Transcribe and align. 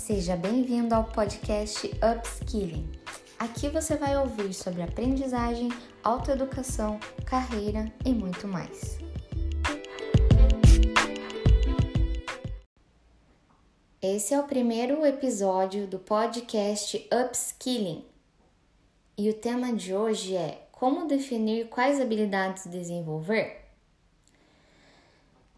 Seja 0.00 0.34
bem-vindo 0.34 0.94
ao 0.94 1.04
podcast 1.04 1.86
Upskilling. 2.02 2.90
Aqui 3.38 3.68
você 3.68 3.96
vai 3.96 4.16
ouvir 4.16 4.54
sobre 4.54 4.80
aprendizagem, 4.80 5.68
autoeducação, 6.02 6.98
carreira 7.26 7.92
e 8.04 8.10
muito 8.10 8.48
mais. 8.48 8.98
Esse 14.00 14.32
é 14.32 14.40
o 14.40 14.44
primeiro 14.44 15.04
episódio 15.04 15.86
do 15.86 15.98
podcast 15.98 17.06
Upskilling. 17.12 18.02
E 19.18 19.28
o 19.28 19.34
tema 19.34 19.70
de 19.74 19.94
hoje 19.94 20.34
é 20.34 20.66
como 20.72 21.06
definir 21.06 21.68
quais 21.68 22.00
habilidades 22.00 22.66
desenvolver? 22.66 23.69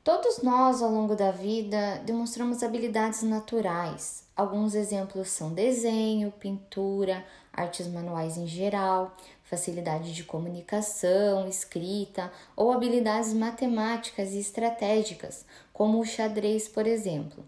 Todos 0.05 0.43
nós, 0.43 0.82
ao 0.82 0.91
longo 0.91 1.14
da 1.14 1.30
vida, 1.30 2.02
demonstramos 2.05 2.64
habilidades 2.64 3.23
naturais. 3.23 4.25
Alguns 4.34 4.75
exemplos 4.75 5.28
são 5.28 5.55
desenho, 5.55 6.33
pintura, 6.33 7.25
artes 7.52 7.87
manuais 7.87 8.37
em 8.37 8.45
geral, 8.45 9.16
facilidade 9.45 10.12
de 10.12 10.25
comunicação, 10.25 11.47
escrita 11.48 12.33
ou 12.56 12.73
habilidades 12.73 13.33
matemáticas 13.33 14.33
e 14.33 14.41
estratégicas, 14.41 15.47
como 15.73 16.01
o 16.01 16.05
xadrez, 16.05 16.66
por 16.66 16.84
exemplo. 16.84 17.45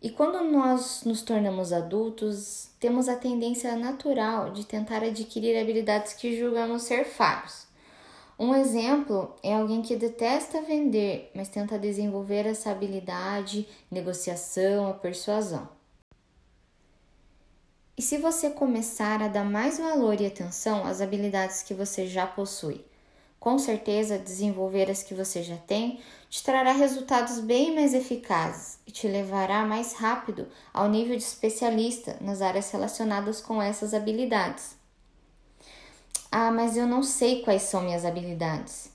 E 0.00 0.10
quando 0.10 0.44
nós 0.44 1.02
nos 1.04 1.22
tornamos 1.22 1.72
adultos, 1.72 2.70
temos 2.78 3.08
a 3.08 3.16
tendência 3.16 3.74
natural 3.74 4.52
de 4.52 4.64
tentar 4.64 5.02
adquirir 5.02 5.60
habilidades 5.60 6.12
que 6.12 6.38
julgamos 6.38 6.82
ser 6.82 7.04
falhos. 7.04 7.67
Um 8.38 8.54
exemplo 8.54 9.34
é 9.42 9.52
alguém 9.52 9.82
que 9.82 9.96
detesta 9.96 10.62
vender, 10.62 11.28
mas 11.34 11.48
tenta 11.48 11.76
desenvolver 11.76 12.46
essa 12.46 12.70
habilidade, 12.70 13.66
negociação, 13.90 14.88
a 14.88 14.94
persuasão. 14.94 15.68
E 17.96 18.02
se 18.02 18.16
você 18.16 18.48
começar 18.48 19.20
a 19.20 19.26
dar 19.26 19.44
mais 19.44 19.78
valor 19.78 20.20
e 20.20 20.26
atenção 20.26 20.86
às 20.86 21.00
habilidades 21.00 21.64
que 21.64 21.74
você 21.74 22.06
já 22.06 22.28
possui? 22.28 22.84
Com 23.40 23.58
certeza, 23.58 24.20
desenvolver 24.20 24.88
as 24.88 25.02
que 25.02 25.14
você 25.14 25.42
já 25.42 25.56
tem 25.56 25.98
te 26.30 26.44
trará 26.44 26.70
resultados 26.70 27.40
bem 27.40 27.74
mais 27.74 27.92
eficazes 27.92 28.78
e 28.86 28.92
te 28.92 29.08
levará 29.08 29.66
mais 29.66 29.94
rápido 29.94 30.46
ao 30.72 30.88
nível 30.88 31.16
de 31.16 31.24
especialista 31.24 32.16
nas 32.20 32.40
áreas 32.40 32.70
relacionadas 32.70 33.40
com 33.40 33.60
essas 33.60 33.92
habilidades. 33.92 34.77
Ah, 36.30 36.50
mas 36.50 36.76
eu 36.76 36.86
não 36.86 37.02
sei 37.02 37.42
quais 37.42 37.62
são 37.62 37.82
minhas 37.82 38.04
habilidades. 38.04 38.92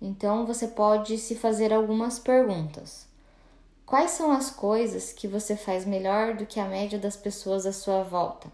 Então 0.00 0.46
você 0.46 0.68
pode 0.68 1.18
se 1.18 1.34
fazer 1.34 1.72
algumas 1.72 2.18
perguntas. 2.18 3.06
Quais 3.84 4.12
são 4.12 4.30
as 4.32 4.50
coisas 4.50 5.12
que 5.12 5.26
você 5.26 5.56
faz 5.56 5.84
melhor 5.84 6.34
do 6.34 6.46
que 6.46 6.60
a 6.60 6.68
média 6.68 6.98
das 6.98 7.16
pessoas 7.16 7.66
à 7.66 7.72
sua 7.72 8.02
volta? 8.02 8.50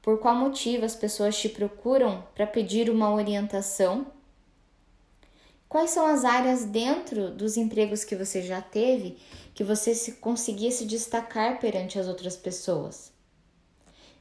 Por 0.00 0.18
qual 0.18 0.34
motivo 0.34 0.84
as 0.84 0.96
pessoas 0.96 1.36
te 1.36 1.48
procuram 1.48 2.24
para 2.34 2.46
pedir 2.46 2.90
uma 2.90 3.12
orientação? 3.12 4.06
Quais 5.68 5.90
são 5.90 6.06
as 6.06 6.24
áreas 6.24 6.64
dentro 6.64 7.30
dos 7.30 7.56
empregos 7.56 8.04
que 8.04 8.16
você 8.16 8.42
já 8.42 8.60
teve 8.60 9.16
que 9.54 9.62
você 9.62 9.94
se 9.94 10.12
conseguia 10.12 10.70
se 10.70 10.86
destacar 10.86 11.60
perante 11.60 11.98
as 11.98 12.08
outras 12.08 12.36
pessoas? 12.36 13.12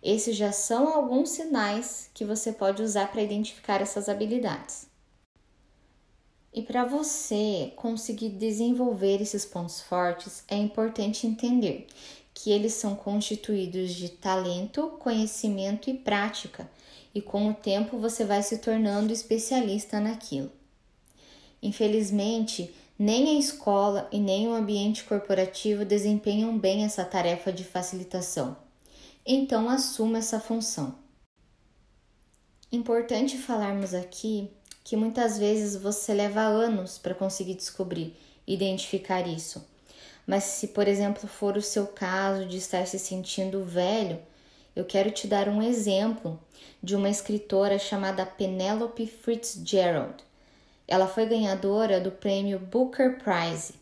Esses 0.01 0.35
já 0.35 0.51
são 0.51 0.87
alguns 0.87 1.29
sinais 1.29 2.09
que 2.13 2.25
você 2.25 2.51
pode 2.51 2.81
usar 2.81 3.11
para 3.11 3.21
identificar 3.21 3.81
essas 3.81 4.09
habilidades. 4.09 4.87
E 6.51 6.63
para 6.63 6.83
você 6.83 7.71
conseguir 7.75 8.29
desenvolver 8.29 9.21
esses 9.21 9.45
pontos 9.45 9.79
fortes, 9.79 10.43
é 10.47 10.57
importante 10.57 11.27
entender 11.27 11.87
que 12.33 12.51
eles 12.51 12.73
são 12.73 12.95
constituídos 12.95 13.93
de 13.93 14.09
talento, 14.09 14.87
conhecimento 14.99 15.89
e 15.89 15.93
prática, 15.93 16.69
e 17.13 17.21
com 17.21 17.49
o 17.49 17.53
tempo 17.53 17.97
você 17.97 18.25
vai 18.25 18.41
se 18.41 18.57
tornando 18.57 19.13
especialista 19.13 19.99
naquilo. 19.99 20.51
Infelizmente, 21.61 22.73
nem 22.97 23.29
a 23.29 23.39
escola 23.39 24.09
e 24.11 24.19
nem 24.19 24.47
o 24.47 24.53
ambiente 24.53 25.03
corporativo 25.03 25.85
desempenham 25.85 26.57
bem 26.57 26.83
essa 26.83 27.05
tarefa 27.05 27.53
de 27.53 27.63
facilitação 27.63 28.57
então 29.25 29.69
assuma 29.69 30.17
essa 30.17 30.39
função. 30.39 30.95
Importante 32.71 33.37
falarmos 33.37 33.93
aqui 33.93 34.49
que 34.83 34.95
muitas 34.95 35.37
vezes 35.37 35.75
você 35.75 36.13
leva 36.13 36.41
anos 36.41 36.97
para 36.97 37.13
conseguir 37.13 37.53
descobrir, 37.53 38.15
identificar 38.47 39.27
isso. 39.27 39.63
Mas 40.25 40.43
se, 40.45 40.69
por 40.69 40.87
exemplo, 40.87 41.27
for 41.27 41.55
o 41.55 41.61
seu 41.61 41.87
caso 41.87 42.45
de 42.45 42.57
estar 42.57 42.87
se 42.87 42.97
sentindo 42.97 43.63
velho, 43.63 44.19
eu 44.75 44.85
quero 44.85 45.11
te 45.11 45.27
dar 45.27 45.49
um 45.49 45.61
exemplo 45.61 46.39
de 46.81 46.95
uma 46.95 47.09
escritora 47.09 47.77
chamada 47.77 48.25
Penelope 48.25 49.05
Fitzgerald. 49.05 50.23
Ela 50.87 51.07
foi 51.07 51.25
ganhadora 51.25 51.99
do 51.99 52.11
prêmio 52.11 52.57
Booker 52.57 53.19
Prize 53.19 53.73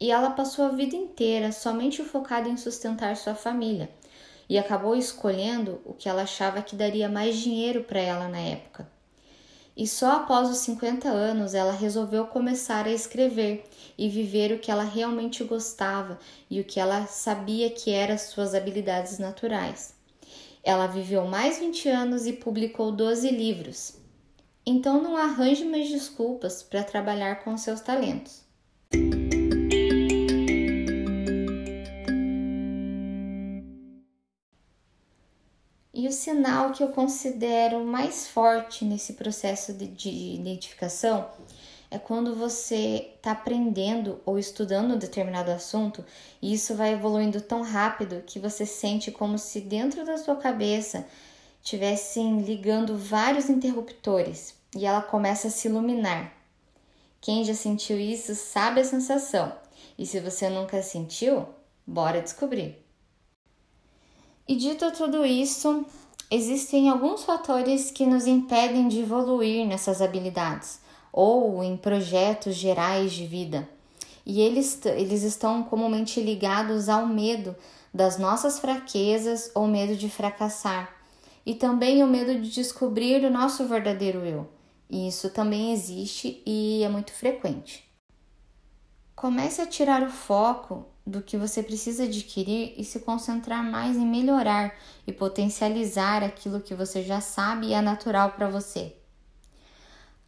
e 0.00 0.10
ela 0.10 0.30
passou 0.30 0.64
a 0.64 0.70
vida 0.70 0.96
inteira 0.96 1.52
somente 1.52 2.02
focada 2.02 2.48
em 2.48 2.56
sustentar 2.56 3.16
sua 3.16 3.34
família 3.34 3.88
e 4.48 4.58
acabou 4.58 4.96
escolhendo 4.96 5.80
o 5.84 5.92
que 5.92 6.08
ela 6.08 6.22
achava 6.22 6.62
que 6.62 6.76
daria 6.76 7.08
mais 7.08 7.36
dinheiro 7.36 7.84
para 7.84 8.00
ela 8.00 8.28
na 8.28 8.38
época. 8.38 8.88
E 9.76 9.88
só 9.88 10.16
após 10.16 10.48
os 10.48 10.58
50 10.58 11.08
anos 11.08 11.52
ela 11.52 11.72
resolveu 11.72 12.26
começar 12.26 12.86
a 12.86 12.92
escrever 12.92 13.64
e 13.98 14.08
viver 14.08 14.52
o 14.52 14.58
que 14.58 14.70
ela 14.70 14.84
realmente 14.84 15.42
gostava 15.42 16.18
e 16.48 16.60
o 16.60 16.64
que 16.64 16.78
ela 16.78 17.06
sabia 17.06 17.68
que 17.70 17.90
eram 17.90 18.16
suas 18.16 18.54
habilidades 18.54 19.18
naturais. 19.18 19.94
Ela 20.62 20.86
viveu 20.86 21.26
mais 21.26 21.58
20 21.58 21.88
anos 21.88 22.26
e 22.26 22.32
publicou 22.32 22.92
12 22.92 23.28
livros. 23.30 23.96
Então 24.64 25.02
não 25.02 25.16
arranje 25.16 25.64
mais 25.64 25.88
desculpas 25.88 26.62
para 26.62 26.82
trabalhar 26.84 27.42
com 27.44 27.56
seus 27.58 27.80
talentos. 27.80 28.42
E 36.04 36.06
o 36.06 36.12
sinal 36.12 36.70
que 36.70 36.82
eu 36.82 36.88
considero 36.88 37.82
mais 37.82 38.28
forte 38.28 38.84
nesse 38.84 39.14
processo 39.14 39.72
de, 39.72 39.86
de 39.86 40.10
identificação 40.10 41.26
é 41.90 41.98
quando 41.98 42.36
você 42.36 43.12
está 43.16 43.30
aprendendo 43.30 44.20
ou 44.26 44.38
estudando 44.38 44.92
um 44.92 44.98
determinado 44.98 45.50
assunto 45.50 46.04
e 46.42 46.52
isso 46.52 46.74
vai 46.74 46.92
evoluindo 46.92 47.40
tão 47.40 47.62
rápido 47.62 48.22
que 48.26 48.38
você 48.38 48.66
sente 48.66 49.10
como 49.10 49.38
se 49.38 49.62
dentro 49.62 50.04
da 50.04 50.18
sua 50.18 50.36
cabeça 50.36 51.06
tivessem 51.62 52.42
ligando 52.42 52.98
vários 52.98 53.48
interruptores 53.48 54.54
e 54.76 54.84
ela 54.84 55.00
começa 55.00 55.48
a 55.48 55.50
se 55.50 55.68
iluminar. 55.68 56.34
Quem 57.18 57.46
já 57.46 57.54
sentiu 57.54 57.98
isso 57.98 58.34
sabe 58.34 58.82
a 58.82 58.84
sensação. 58.84 59.56
E 59.98 60.04
se 60.04 60.20
você 60.20 60.50
nunca 60.50 60.82
sentiu, 60.82 61.48
bora 61.86 62.20
descobrir. 62.20 62.83
E 64.46 64.56
dito 64.56 64.90
tudo 64.92 65.24
isso, 65.24 65.86
existem 66.30 66.90
alguns 66.90 67.24
fatores 67.24 67.90
que 67.90 68.04
nos 68.04 68.26
impedem 68.26 68.88
de 68.88 69.00
evoluir 69.00 69.66
nessas 69.66 70.02
habilidades 70.02 70.80
ou 71.10 71.64
em 71.64 71.76
projetos 71.76 72.54
gerais 72.54 73.12
de 73.12 73.26
vida. 73.26 73.66
E 74.26 74.40
eles, 74.40 74.84
eles 74.84 75.22
estão 75.22 75.62
comumente 75.62 76.20
ligados 76.20 76.88
ao 76.88 77.06
medo 77.06 77.56
das 77.92 78.18
nossas 78.18 78.58
fraquezas 78.58 79.50
ou 79.54 79.66
medo 79.66 79.96
de 79.96 80.10
fracassar, 80.10 80.94
e 81.46 81.54
também 81.54 82.02
o 82.02 82.06
medo 82.06 82.34
de 82.40 82.50
descobrir 82.50 83.24
o 83.24 83.30
nosso 83.30 83.64
verdadeiro 83.66 84.26
eu. 84.26 84.48
E 84.90 85.08
isso 85.08 85.30
também 85.30 85.72
existe 85.72 86.42
e 86.44 86.82
é 86.82 86.88
muito 86.88 87.12
frequente. 87.12 87.88
Comece 89.14 89.62
a 89.62 89.66
tirar 89.66 90.02
o 90.02 90.10
foco 90.10 90.86
do 91.06 91.20
que 91.20 91.36
você 91.36 91.62
precisa 91.62 92.04
adquirir 92.04 92.74
e 92.76 92.84
se 92.84 93.00
concentrar 93.00 93.62
mais 93.62 93.96
em 93.96 94.06
melhorar 94.06 94.74
e 95.06 95.12
potencializar 95.12 96.22
aquilo 96.22 96.60
que 96.60 96.74
você 96.74 97.02
já 97.02 97.20
sabe 97.20 97.68
e 97.68 97.74
é 97.74 97.82
natural 97.82 98.30
para 98.30 98.48
você. 98.48 98.96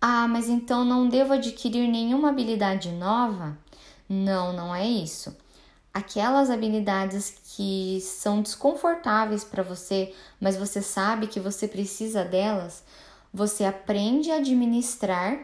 Ah, 0.00 0.28
mas 0.28 0.48
então 0.48 0.84
não 0.84 1.08
devo 1.08 1.32
adquirir 1.32 1.88
nenhuma 1.88 2.28
habilidade 2.28 2.92
nova? 2.92 3.56
Não, 4.08 4.52
não 4.52 4.74
é 4.74 4.86
isso. 4.86 5.34
Aquelas 5.92 6.50
habilidades 6.50 7.34
que 7.56 7.98
são 8.02 8.42
desconfortáveis 8.42 9.42
para 9.42 9.62
você, 9.62 10.14
mas 10.38 10.56
você 10.56 10.82
sabe 10.82 11.26
que 11.26 11.40
você 11.40 11.66
precisa 11.66 12.22
delas, 12.22 12.84
você 13.32 13.64
aprende 13.64 14.30
a 14.30 14.36
administrar 14.36 15.38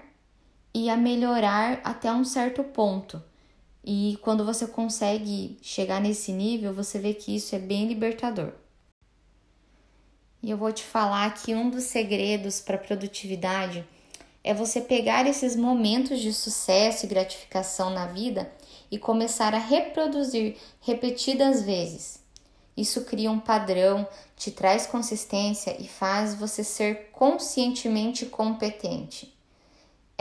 e 0.74 0.90
a 0.90 0.96
melhorar 0.96 1.80
até 1.82 2.12
um 2.12 2.24
certo 2.24 2.62
ponto. 2.62 3.22
E 3.84 4.18
quando 4.22 4.44
você 4.44 4.66
consegue 4.66 5.58
chegar 5.60 6.00
nesse 6.00 6.32
nível, 6.32 6.72
você 6.72 6.98
vê 6.98 7.14
que 7.14 7.34
isso 7.34 7.54
é 7.54 7.58
bem 7.58 7.88
libertador. 7.88 8.52
E 10.42 10.50
eu 10.50 10.56
vou 10.56 10.72
te 10.72 10.82
falar 10.82 11.32
que 11.34 11.54
um 11.54 11.70
dos 11.70 11.84
segredos 11.84 12.60
para 12.60 12.78
produtividade 12.78 13.84
é 14.44 14.52
você 14.52 14.80
pegar 14.80 15.26
esses 15.26 15.54
momentos 15.54 16.20
de 16.20 16.32
sucesso 16.32 17.06
e 17.06 17.08
gratificação 17.08 17.90
na 17.90 18.06
vida 18.06 18.52
e 18.90 18.98
começar 18.98 19.54
a 19.54 19.58
reproduzir 19.58 20.56
repetidas 20.80 21.62
vezes. 21.62 22.20
Isso 22.76 23.04
cria 23.04 23.30
um 23.30 23.38
padrão, 23.38 24.06
te 24.36 24.50
traz 24.50 24.86
consistência 24.86 25.76
e 25.80 25.86
faz 25.86 26.34
você 26.34 26.64
ser 26.64 27.10
conscientemente 27.12 28.26
competente. 28.26 29.31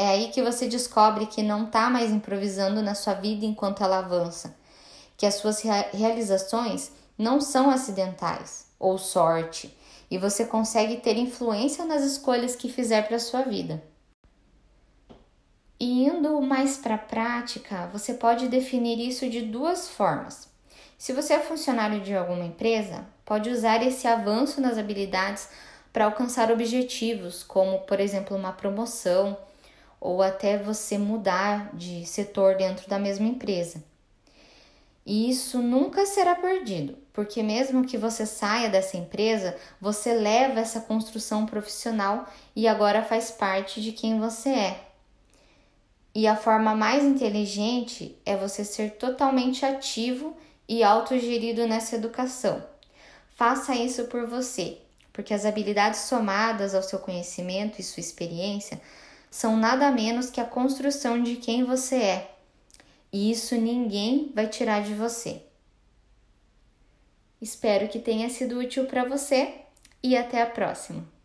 É 0.01 0.07
aí 0.07 0.29
que 0.29 0.41
você 0.41 0.67
descobre 0.67 1.27
que 1.27 1.43
não 1.43 1.65
está 1.65 1.87
mais 1.87 2.09
improvisando 2.09 2.81
na 2.81 2.95
sua 2.95 3.13
vida 3.13 3.45
enquanto 3.45 3.83
ela 3.83 3.99
avança, 3.99 4.57
que 5.15 5.27
as 5.27 5.35
suas 5.35 5.61
realizações 5.93 6.91
não 7.15 7.39
são 7.39 7.69
acidentais 7.69 8.65
ou 8.79 8.97
sorte, 8.97 9.77
e 10.09 10.17
você 10.17 10.43
consegue 10.43 10.97
ter 10.97 11.17
influência 11.17 11.85
nas 11.85 12.01
escolhas 12.01 12.55
que 12.55 12.67
fizer 12.67 13.07
para 13.07 13.19
sua 13.19 13.43
vida. 13.43 13.79
E 15.79 16.07
indo 16.07 16.41
mais 16.41 16.77
para 16.77 16.95
a 16.95 16.97
prática, 16.97 17.87
você 17.93 18.15
pode 18.15 18.47
definir 18.47 18.99
isso 19.07 19.29
de 19.29 19.43
duas 19.43 19.87
formas. 19.87 20.49
Se 20.97 21.13
você 21.13 21.33
é 21.33 21.39
funcionário 21.39 22.01
de 22.01 22.15
alguma 22.15 22.43
empresa, 22.43 23.05
pode 23.23 23.51
usar 23.51 23.85
esse 23.85 24.07
avanço 24.07 24.59
nas 24.61 24.79
habilidades 24.79 25.47
para 25.93 26.05
alcançar 26.05 26.51
objetivos, 26.51 27.43
como 27.43 27.81
por 27.81 27.99
exemplo 27.99 28.35
uma 28.35 28.51
promoção 28.51 29.37
ou 30.01 30.23
até 30.23 30.57
você 30.57 30.97
mudar 30.97 31.69
de 31.75 32.03
setor 32.07 32.55
dentro 32.55 32.89
da 32.89 32.97
mesma 32.97 33.27
empresa. 33.27 33.83
E 35.05 35.29
isso 35.29 35.59
nunca 35.59 36.05
será 36.07 36.33
perdido, 36.35 36.97
porque 37.13 37.43
mesmo 37.43 37.85
que 37.85 37.97
você 37.97 38.25
saia 38.25 38.69
dessa 38.69 38.97
empresa, 38.97 39.55
você 39.79 40.13
leva 40.13 40.59
essa 40.59 40.81
construção 40.81 41.45
profissional 41.45 42.27
e 42.55 42.67
agora 42.67 43.03
faz 43.03 43.29
parte 43.29 43.79
de 43.81 43.91
quem 43.91 44.19
você 44.19 44.49
é. 44.49 44.87
E 46.13 46.27
a 46.27 46.35
forma 46.35 46.75
mais 46.75 47.03
inteligente 47.03 48.17
é 48.25 48.35
você 48.35 48.65
ser 48.65 48.91
totalmente 48.91 49.65
ativo 49.65 50.35
e 50.67 50.83
autogerido 50.83 51.67
nessa 51.67 51.95
educação. 51.95 52.63
Faça 53.35 53.75
isso 53.75 54.05
por 54.05 54.27
você, 54.27 54.77
porque 55.13 55.33
as 55.33 55.45
habilidades 55.45 56.01
somadas 56.01 56.75
ao 56.75 56.83
seu 56.83 56.99
conhecimento 56.99 57.79
e 57.79 57.83
sua 57.83 58.01
experiência 58.01 58.79
são 59.31 59.57
nada 59.57 59.89
menos 59.89 60.29
que 60.29 60.39
a 60.39 60.45
construção 60.45 61.23
de 61.23 61.37
quem 61.37 61.63
você 61.63 61.95
é 61.95 62.31
e 63.11 63.31
isso 63.31 63.55
ninguém 63.55 64.31
vai 64.33 64.47
tirar 64.47 64.83
de 64.83 64.93
você. 64.93 65.41
Espero 67.41 67.87
que 67.87 67.99
tenha 67.99 68.29
sido 68.29 68.59
útil 68.59 68.85
para 68.85 69.03
você 69.03 69.55
e 70.03 70.15
até 70.15 70.41
a 70.41 70.45
próxima! 70.45 71.20